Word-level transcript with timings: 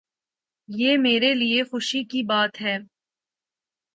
یہ 0.69 0.97
میرے 0.97 1.33
لیے 1.33 1.63
خوشی 1.63 2.03
کی 2.03 2.23
بات 2.23 2.61
ہے۔ 2.61 2.77